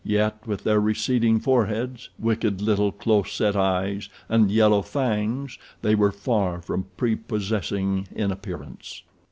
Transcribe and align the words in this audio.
Yet, 0.03 0.47
with 0.47 0.63
their 0.63 0.79
receding 0.79 1.39
foreheads, 1.41 2.09
wicked 2.17 2.59
little 2.59 2.91
close 2.91 3.31
set 3.33 3.55
eyes, 3.55 4.09
and 4.27 4.49
yellow 4.49 4.81
fangs, 4.81 5.59
they 5.83 5.93
were 5.93 6.11
far 6.11 6.59
from 6.59 6.87
prepossessing 6.97 8.07
in 8.11 8.31
appearance. 8.31 9.03